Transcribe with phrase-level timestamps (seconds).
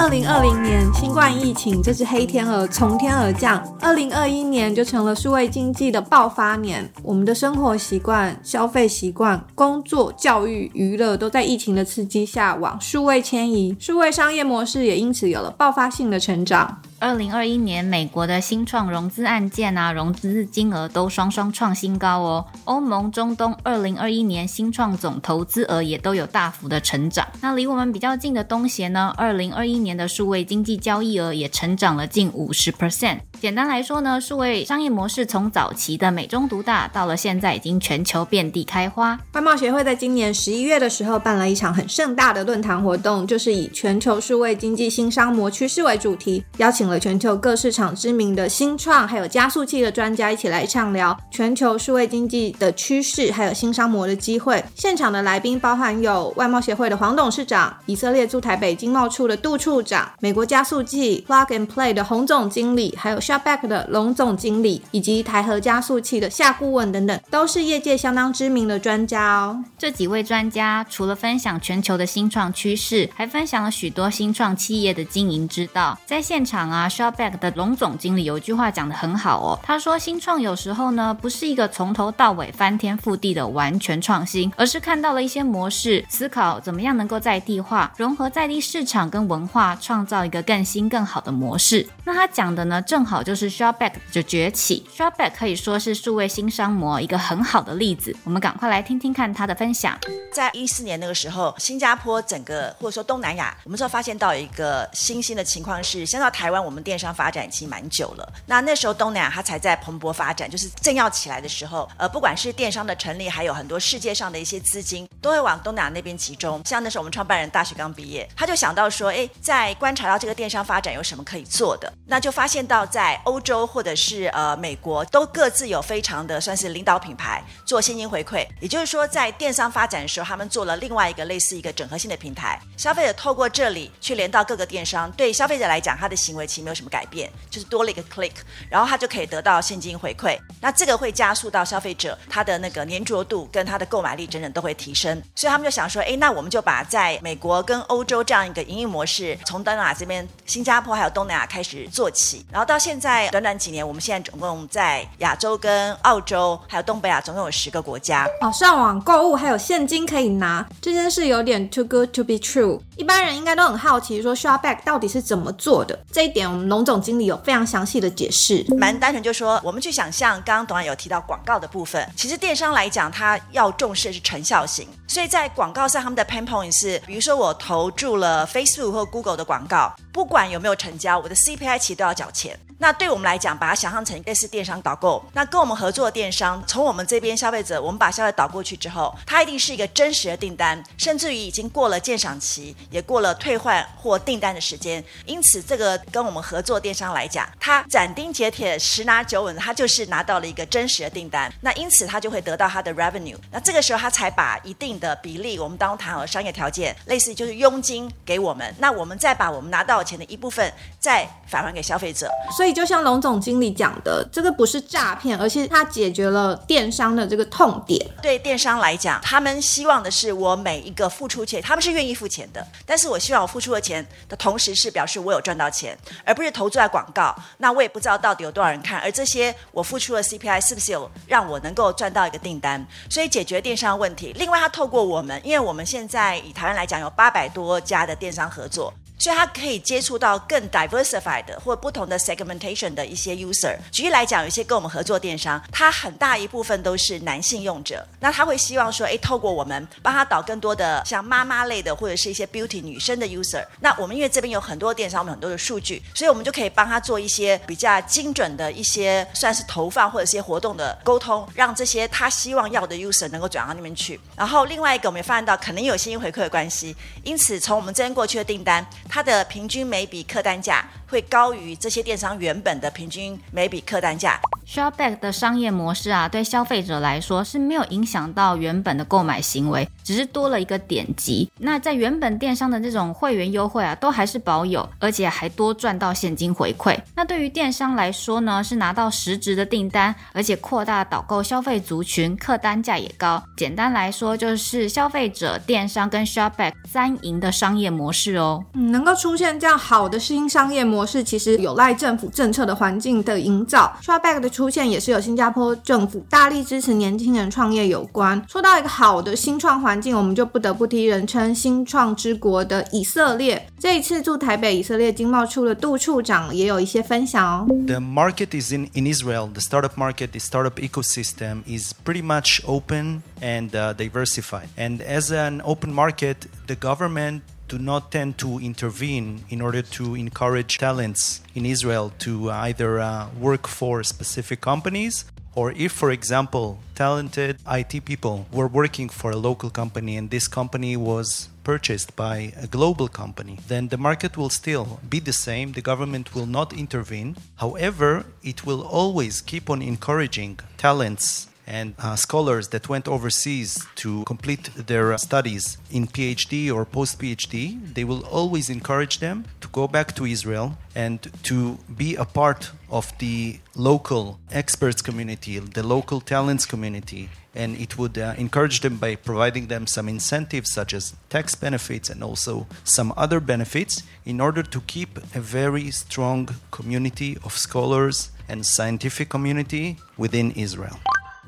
[0.00, 3.62] 二零二零年，新冠疫情这只黑天鹅从天而降。
[3.82, 6.90] 二零二一年就成了数位经济的爆发年。
[7.02, 16.80] 我们的生活习惯、消费习惯、工作、教育、娱乐都在疫情的刺激下往数位迁移，数位商业模式也因此有了爆发性的成长。
[17.00, 22.44] 二零二一年，美国的新创融资案件啊，融资金额都双双创新高哦。
[22.64, 27.26] 欧盟、中东，二零二一年新创总投资额也都有大幅的成长。
[27.40, 33.20] 那离我们比较近的东协呢，二零二一年的数位经济交易额也成长了近五十 percent。
[33.40, 39.18] 简单来说呢，数位商业模式从早期的美中独大，到了现在已经全球遍地开花。
[39.32, 54.62] 外贸协会在今年十一月的时候办了一场很盛大的论坛活动，就是以全球数位经济新商模趋势为主题，邀请了全球各市场知名的新创还有加速器的专家一起来畅聊全球数位经济的趋势，还有新商模的机会。
[54.74, 69.64] 现场的来宾包含有外贸协会的黄董事长、以色列驻台北经贸处的杜处长、美国加速器 Plug and Play 的洪总经理，还有 Shopback 的龙总经理以及台和加速器的夏顾问等等，都是业界相当知名的专家哦。
[69.78, 75.98] 这几位专家除了分享全球的新创趋势，还分享了许多新创企业的经营之道。
[76.06, 91.86] 在现场啊啊，Shopback 的龙总经理有一句话讲得很好哦，他说新创有时候呢，不是一个从头到尾翻天覆地的完全创新，而是看到了一些模式，思考怎么样能够在地化，融合在地市场跟文化，创造一个更新更好的模式。
[92.04, 94.86] 那他讲的呢，正好就是 Shopback 的崛起。
[94.96, 98.16] Shopback 可以说是数位新商模一个很好的例子。
[98.24, 99.98] 我们赶快来听听看他的分享。
[100.32, 108.32] 在一四年那个时候，新加坡整个或者说东南亚，我们就发现到一个新兴的情况是，先到台湾，我们电商发展已经蛮久了。
[108.46, 111.90] 那那时候东南亚它才在蓬勃发展，就是正要起来的时候。
[111.96, 116.62] 呃，不管是电商的成立，还有很多世界上的一些资金都会往东南亚那边集中。
[116.64, 128.46] 像那时候我们创办人大学刚毕业，他就想到说，哎，在观察到这个电商发展有什么可以做的，那就发现到在欧洲或者是呃美国都各自有非常的算是领导品牌做现金回馈。
[128.60, 138.32] 也就是说，在电商发展的时候，他们做了另外一个类似一个整合性的平台，消费者透过这里去连到各个电商，对消费者来讲，他的行为其没有什么改变，就是多了一个 click，
[138.68, 140.38] 然后他就可以得到现金回馈。
[140.60, 145.20] 那这个会加速到消费者他的那个粘着度跟他的购买力整整都会提升。
[145.34, 158.26] 所以他们就想说，哎，那我们就把在美国跟欧洲这样一个营运模式，从东南亚这边、新加坡还有东南亚开始做起，然后到现在短短几年，我们现在总共在亚洲跟澳洲还有东北亚总共有十个国家。
[158.40, 162.80] 哦，上网购物还有现金可以拿，这件事有点 too good to be true。
[162.96, 165.98] 一般人应该都很好奇，说 Shopback 到底是怎么做的？
[166.12, 168.64] 这一点我们龙总经理有非常详细的解释。
[168.76, 182.58] 蛮单纯，就说我们去想象，刚刚董安有提到广告的部分，其实电商来讲，它要重视的是成效型，所以在广告上，他们的 pain point 是，比如说我投注了 Facebook 或 Google 的广告，不管有没有成交，我的 CPI 其实都要缴钱。
[182.82, 195.04] 那对我们来讲，把它想象成类似电商导购，那跟我们合作的电商，从我们这边消费者，我们把消费导过去之后，它一定是一个真实的订单，甚至于已经过了鉴赏期，也过了退换或订单的时间。
[195.26, 201.52] 因此，这个跟我们合作电商来讲，它斩钉截铁、十拿九稳，它就是拿到了一个真实的订单。
[201.60, 203.36] 那因此，它就会得到它的 revenue。
[203.52, 212.26] 那这个时候，它才把一定的比例，我们当中谈好的商业条件，类似就是佣金给我们，那我们再把我们拿到的钱的一部分再返还给消费者。
[212.56, 212.69] 所以。
[212.72, 218.04] 就像龙总经理讲的，这个不是诈骗，而是他解决了电商的这个痛点。
[218.22, 222.66] 对电商来讲，他们希望的是我每一个付出钱，他们是愿意付钱的。
[222.84, 227.34] 但是我希望我付出的钱的同时，是表示我有赚到钱，而不是投注在广告。
[227.58, 232.86] 那我也不知道到底有多少人看，而这些我付出的 CPI 是不是有让我能够赚到一个订单？
[233.08, 234.32] 所以解决电商问题。
[234.36, 238.92] 另外，他透过我们，因为我们现在以台湾来讲，有八百多家的电商合作。
[239.20, 243.76] 所以它可以接触到更 diversified 或不同的 segmentation 的一些 user。
[243.92, 253.64] 举例来讲，有一些跟我们合作电商，它很大一部分都是男性用者，那他会希望说，哎，透过我们帮他导更多的像妈妈类的或者是一些 beauty 女生的 user。
[253.80, 264.18] 那我们因为这边有很多电商，我们很多的数据，所以我们就可以帮他做一些比较精准的一些算是投放或者一些活动的沟通，让这些他希望要的 user 能够转到那边去。
[264.34, 268.84] 然后另外一个，我们也发现到可能有现金回馈的关系，因此从我们这边过去的订单。
[269.10, 274.40] 它的平均每笔客单价会高于这些电商原本的平均每笔客单价。
[274.66, 281.50] Shopback 的商业模式啊，对消费者来说是没有影响到原本的购买行为，只是多了一个点击。
[281.58, 286.96] 那在原本电商的这种会员优惠啊，都还是保有，而且还多赚到现金回馈。
[287.16, 293.42] 那对于电商来说呢，是拿到实质的订单，而且扩大导购消费族群，客单价也高。
[293.56, 298.64] 简单来说，就是消费者、电商跟 Shopback 三赢的商业模式哦。
[298.74, 303.94] 嗯，能够出现这样好的新商业模式，其实有赖政府政策的环境的营造。
[304.02, 308.42] Shopback 的出现也是有新加坡政府大力支持年轻人创业有关。
[308.48, 313.66] 说到一个好的新创环境，我们就不得不提人称“新创之国”的以色列。
[313.78, 317.66] 这一次驻台北以色列经贸处的杜处长也有一些分享哦。
[317.86, 319.48] The market is in in Israel.
[319.52, 324.68] The startup market, the startup ecosystem is pretty much open and uh, diversified.
[324.76, 326.36] And as an open market,
[326.66, 332.50] the government do not tend to intervene in order to encourage talents in Israel to
[332.50, 335.24] either uh, work for specific companies
[335.54, 340.46] or if, for example, talented IT people were working for a local company and this
[340.46, 345.72] company was purchased by a global company, then the market will still be the same.
[345.72, 347.36] The government will not intervene.
[347.56, 354.24] However, it will always keep on encouraging talents and uh, scholars that went overseas to
[354.24, 359.86] complete their studies in PhD or post PhD, they will always encourage them to go
[359.86, 366.20] back to Israel and to be a part of the local experts community, the local
[366.20, 367.30] talents community.
[367.54, 372.10] And it would uh, encourage them by providing them some incentives, such as tax benefits
[372.10, 378.30] and also some other benefits, in order to keep a very strong community of scholars
[378.48, 380.98] and scientific community within Israel.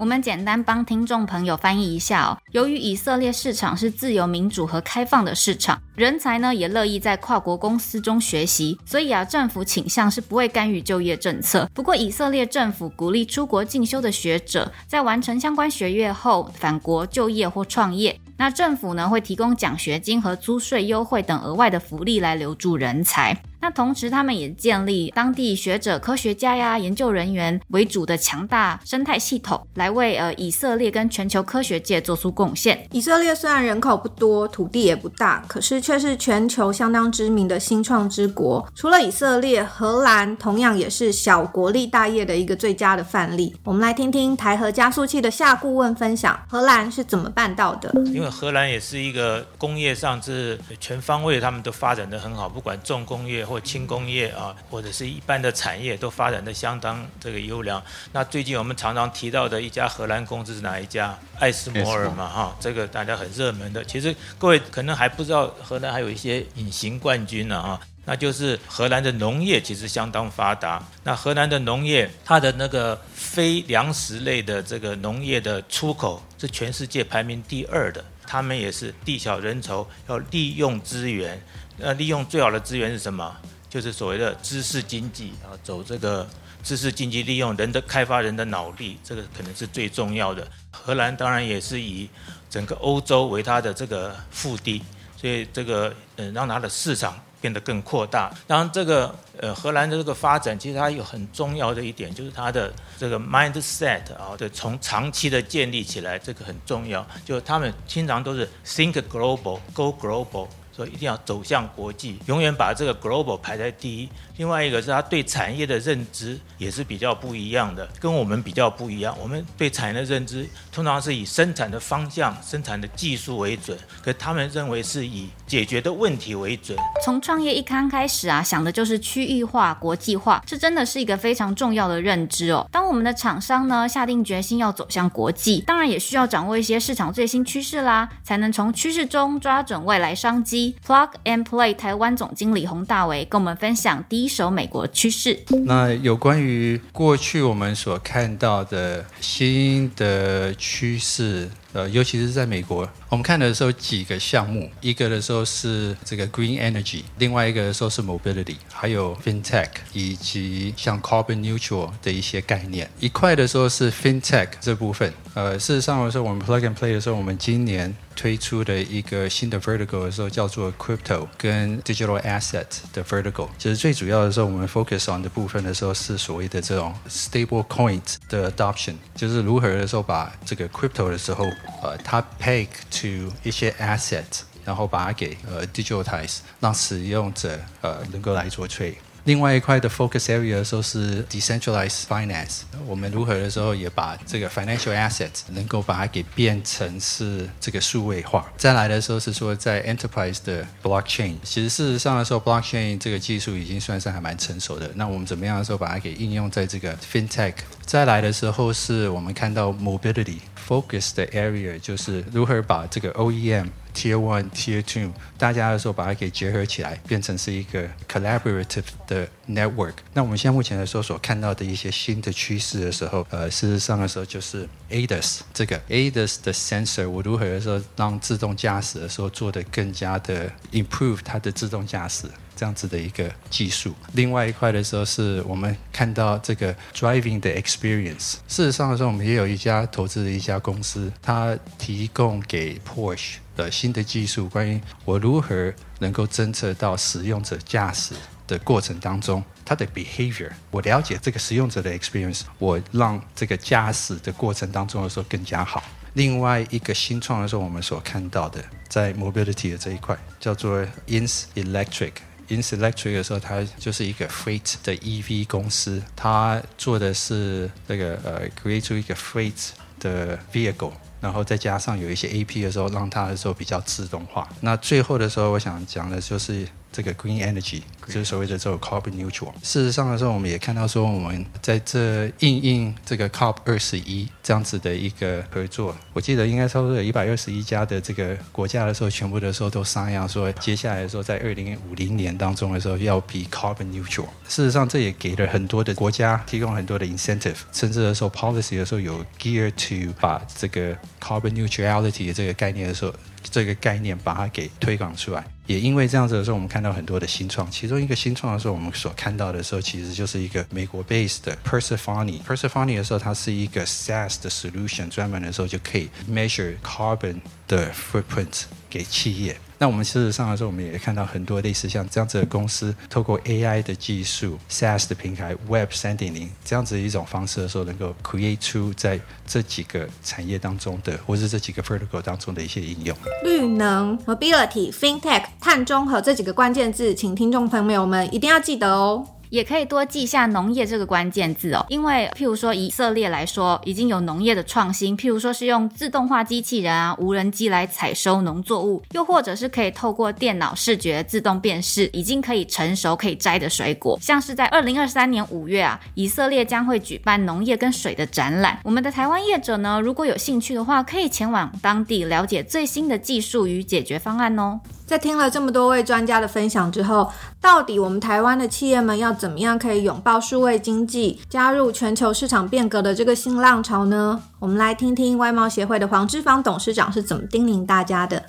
[0.03, 2.37] 我们简单帮听众朋友翻译一下哦。
[2.51, 11.71] 由于以色列市场是自由民主和开放的市场，人才呢也乐意在跨国公司中学习，所以啊，政府倾向是不会干预就业政策。
[11.73, 18.19] 不过，以色列政府鼓励出国进修的学者在完成相关学业后返国就业或创业。
[18.37, 23.41] 那政府呢会提供奖学金和租税优惠等额外的福利来留住人才。
[23.63, 32.85] 那同时，他们也建立当地学者、科学家呀、研究人员为主的强大生态系统，来为呃以色列跟全球科学界做出贡献。
[32.91, 38.69] 以色列虽然人口不多，土地也不大，可是却是全球相当知名的新创之国。
[38.75, 43.55] 除了以色列，荷兰同样也是小国立大业的一个最佳的范例。
[43.63, 47.93] 我们来听听台核加速器的夏顾问分享，荷兰是怎么办到的？
[48.07, 53.47] 因为荷兰也是一个工业上是全方位，他们都发展的很好，不管重工业。
[53.53, 57.83] 或轻工业啊，或者是一般的产业都发展的相当这个优良。
[58.13, 61.19] 那最近我们常常提到的一家荷兰公司是哪一家？
[61.39, 63.85] 艾斯摩尔嘛，哈，这个大家很热门的。
[63.85, 70.83] 其实各位可能还不知道，荷兰还有一些隐形冠军呢，啊，那就是荷兰的农业其实相当发达。
[71.05, 78.03] 那荷兰的农业，它的那个非粮食类的这个农业的出口是全世界排名第二的。
[78.25, 81.39] 他们也是地小人稠，要利用资源。
[81.77, 83.35] 那利用最好的资源是什么？
[83.69, 86.29] 就是所谓的知识经济啊，走这个
[86.63, 90.47] 知识经济，利用人的开发人的脑力，这个可能是最重要的。
[90.71, 92.09] 荷兰当然也是以
[92.51, 94.83] 整个欧洲为它的这个腹地，
[95.17, 98.31] 所以这个嗯，让它的市场变得更扩大。
[98.47, 107.07] 当然，这个呃，荷兰的这个发展，其实它有很重要的一点，就是它的这个 mindset 啊，的从长期的建立起来，这个很重要。
[107.25, 110.47] 就他们经常都是 think global，go global。
[110.73, 114.09] 所以一定要走向国际，永远把这个 global 排在第一。
[114.39, 119.15] 另外一个是他对产业的认知也是比较不一样的，跟我们比较不一样。
[119.21, 126.77] 我们对产业的认知通常是以生产的方向、生产的技术为准，可他们认为是以解决的问题为准。
[127.05, 132.67] 从创业一刚开始啊，想的就是区域化、国际化，这真的是一个非常重要的认知哦。
[132.73, 140.62] 当我们的厂商呢下定决心要走向国际，当然也需要掌握一些市场最新趋势啦，才能从趋势中抓准未来商机。
[140.87, 145.39] Plug and Play 台湾总经理洪大为跟我们分享第一手美国趋势。
[145.65, 151.51] 那有关于过去我们所看到的新的趋势。
[151.73, 162.91] 呃，尤其是在美国，我们看的时候几个项目，一个的时候是这个 green energy，另外一个的时候是 mobility，还有 fintech，以及像 carbon neutral 的一些概念。
[163.01, 165.13] 一块的时候是 fintech 这部分。
[165.35, 173.49] 呃，事实上的时候，我们 plug and play 的时候，我们今年推出的一个新的 vertical 的时候，叫做 crypto 跟 digital asset 的 vertical。
[173.57, 177.99] 其实最主要的时候，我们 focus on 的部分的时候是所谓的这种 stable coin
[178.29, 181.47] 的 adoption，就是如何的时候把这个 crypto 的时候。
[181.83, 184.25] 呃，它 peg to 一些 asset，
[184.65, 188.97] 然后把它给呃 digitalize，让使用者呃能够来做 trade。
[189.25, 198.45] 另外一块的 focus area 的时候是 decentralized finance，我们如何的时候也把这个 financial assets 能够把它给变成是这个数位化。
[198.57, 204.91] 再来的时候是说在 enterprise 的 blockchain，其实事实上的时候 blockchain 这个技术已经算是还蛮成熟的。
[204.97, 207.55] 那我们怎么样的时候把它给应用在这个 fintech？
[207.87, 219.95] 再来的时候是我们看到 mobility focus 的 area，就是如何把这个 OEM Tier One、Tier Two 大家的时候把它给结合起来，变成是一个 collaborative 的 network。
[220.15, 232.27] 那我们现在目前的时候所看到的一些新的趋势的时候，呃，事实上的时候就是 ADAS 这个 ADAS 的 sensor，我如何的时候让自动驾驶的时候做得更加的 improve 它的自动驾驶。
[232.55, 238.35] 这样子的一个技术，另外一块的时候是我们看到这个 driving 的 experience。
[238.47, 248.15] 事实上的时候，我们也有一家投资的一家公司，它提供给 Porsche 的新的技术，关于我如何能够侦测到使用者驾驶
[248.47, 255.83] 的过程当中，它的 behavior，我了解这个使用者的 experience，我让这个驾驶的过程当中的时候更加好。
[256.15, 262.13] 另外一个新创的时候，我们所看到的在 mobility 的这一块，叫做 Ins Electric。
[262.49, 274.47] Ins Electric 的时候，它就是一个 freight 的 EV 公司，它做的是这个呃，create 出一个 freight 的 vehicle，然后再加上有一些 AP 的时候，让它的时候比较自动化。
[274.61, 276.69] 那最后的时候，我想讲的就是。
[276.93, 279.51] 这个 green energy 就是所谓的这种 carbon neutral。
[279.63, 294.27] 事实上的时候，我们也看到说，我们在这应应这个 COP 二十一这样子的一个合作，我记得应该差不多有一百二十一家的这个国家的时候，全部的时候都商量说，接下来的时候在二零五零年当中的时候要 be carbon neutral。
[294.47, 303.15] 事实上，这也给了很多的国家提供很多的 incentive，甚至的时候 policy 的时候有 gear to 把这个 carbon neutrality 的这个概念的时候。
[303.51, 307.71] 这个概念把它给推广出来，也因为这样子的时候，我们看到很多的新创。
[307.71, 312.43] 其中一个新创的时候，我们所看到的时候，其实就是一个美国 based 的 Persephone。
[312.43, 319.57] Persephone 的时候，它是一个 SaaS 的 solution，专门的时候就可以 measure carbon 的 footprint 给企业。
[319.83, 333.17] 那我们事实上来说，我们也看到很多类似像这样子的公司，透过 AI 的技术、SaaS 的平台、Web 三点零这样子一种方式的时候，能够 create 出在这几个产业当中的，或是这几个 vertical 当中的一些应用。
[333.43, 339.27] 绿能、Mobility、FinTech、碳中和这几个关键字，请听众朋友们一定要记得哦。
[339.53, 354.19] 也可以多记下农业这个关键字哦，因为譬如说以色列来说，已经有农业的创新，譬如说是用自动化机器人啊、无人机来采收农作物，又或者是可以透过电脑视觉自动辨识，已经可以成熟可以摘的水果。
[354.23, 358.79] 像是在二零二三年五月啊，以色列将会举办农业跟水的展览。
[358.83, 364.81] 我们的台湾业者呢，如果有兴趣的话，可以前往当地了解最新的技术与解决方案哦。
[365.05, 367.31] 在听了这么多位专家的分享之后，
[367.61, 374.41] 到底我们台湾的企业们要怎么样可以拥抱数位经济，加入全球市场变革的这个新浪潮呢？
[374.61, 378.41] 我们来听听外贸协会的黄之芳董事长是怎么叮咛大家的。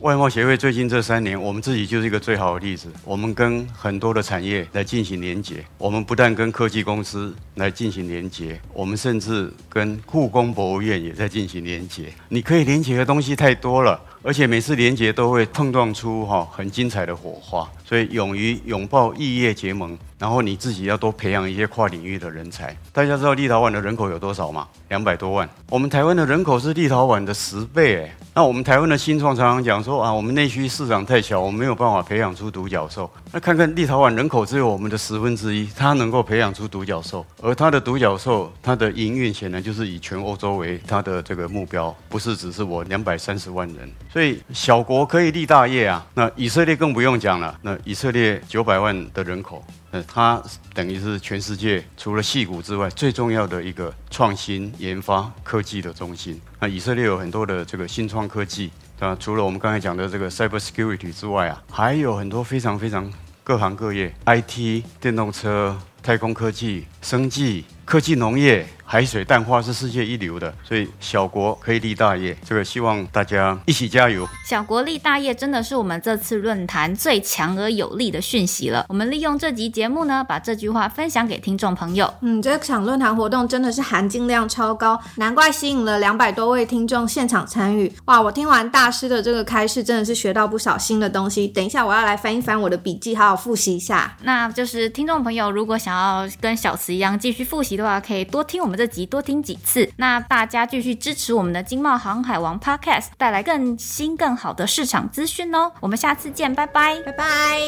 [0.00, 2.88] 外贸协会最近这三年，我们自己就是一个最好的例子。
[3.04, 12.12] 我们跟很多的产业来进行连结，我们不但跟科技公司来进行连结，我们甚至跟故宫博物院也在进行连结。
[12.30, 14.00] 你可以连结的东西太多了。
[14.24, 22.72] 而且每次连结都会碰撞出哈很精彩的火花，所以勇于拥抱异业结盟，然后你自己要多培养一些跨领域的人才。
[22.92, 24.68] 大家知道立陶宛的人口有多少吗？
[24.88, 25.50] 两百多万。
[25.68, 28.16] 我们台湾的人口是立陶宛的十倍哎。
[28.32, 33.10] 那我们台湾的新创常常讲说啊，我们内需市场太小，我们没有办法培养出独角兽。
[33.32, 43.90] 那看看立陶宛人口只有我们的十分之一，它能够培养出独角兽，而它的独角兽，它的营运显然就是以全欧洲为它的这个目标，不是只是我两百三十万人。
[44.12, 46.06] 所以小国可以立大业啊！
[46.14, 47.58] 那以色列更不用讲了。
[47.60, 50.42] 那以色列九百万的人口，呃它
[50.74, 56.40] 等于是全世界除了矽谷之外最重要的一个创新研发科技的中心。
[56.58, 63.08] 那以色列有很多的这个新创科技，啊，除了我们刚才讲的这个 cyber security 之外啊，还有很多非常非常
[63.44, 68.66] 各行各业，IT、电动车、太空科技、生技、科技农业。
[68.92, 72.36] 海水淡化是世界一流的，所以小国可以立大业。
[72.44, 74.28] 这个希望大家一起加油。
[74.46, 78.84] 小国立大业真的是我们这次论坛最强而有力的讯息了。
[78.90, 82.12] 我们利用这集节目呢，把这句话分享给听众朋友。
[82.20, 87.90] 嗯，这场论坛活动真的是含金量超高，难怪吸引了两百多位听众现场参与。
[88.04, 91.48] 哇，我听完大师的这个开示，真的是学到不少新的东西。
[91.48, 94.14] 等一下我要来翻一翻我的笔记，好好复习一下。
[94.24, 105.70] 那就是听众朋友如果想要跟小慈一样继续复习的话，可以多听我们这集多听几次，那大家继续支持我们的《金茂航海王》Podcast，带来更新更好的市场资讯哦。
[105.78, 107.60] 我们下次见，拜拜，拜拜。